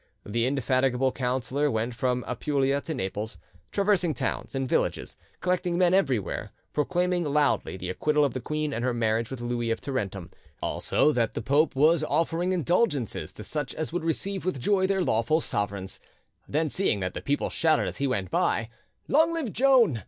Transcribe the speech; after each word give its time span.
The 0.25 0.47
indefatigable 0.47 1.11
counsellor 1.11 1.69
went 1.69 1.93
from 1.93 2.25
Apulia 2.27 2.81
to 2.81 2.95
Naples, 2.95 3.37
traversing 3.71 4.15
towns 4.15 4.55
and 4.55 4.67
villages, 4.67 5.15
collecting 5.41 5.77
men 5.77 5.93
everywhere, 5.93 6.49
proclaiming 6.73 7.23
loudly 7.23 7.77
the 7.77 7.91
acquittal 7.91 8.25
of 8.25 8.33
the 8.33 8.41
queen 8.41 8.73
and 8.73 8.83
her 8.83 8.95
marriage 8.95 9.29
with 9.29 9.41
Louis 9.41 9.69
of 9.69 9.79
Tarentum, 9.79 10.31
also 10.59 11.11
that 11.11 11.33
the 11.33 11.41
pope 11.43 11.75
was 11.75 12.03
offering 12.03 12.51
indulgences 12.51 13.31
to 13.33 13.43
such 13.43 13.75
as 13.75 13.93
would 13.93 14.03
receive 14.03 14.43
with 14.43 14.59
joy 14.59 14.87
their 14.87 15.03
lawful 15.03 15.39
sovereigns. 15.39 15.99
Then 16.49 16.71
seeing 16.71 16.99
that 17.01 17.13
the 17.13 17.21
people 17.21 17.51
shouted 17.51 17.87
as 17.87 17.97
he 17.97 18.07
went 18.07 18.31
by, 18.31 18.69
"Long 19.07 19.31
live 19.35 19.53
Joan! 19.53 19.99